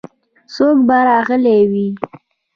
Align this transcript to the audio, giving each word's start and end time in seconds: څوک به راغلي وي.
څوک 0.53 0.77
به 0.87 0.97
راغلي 1.07 1.59
وي. 1.71 1.87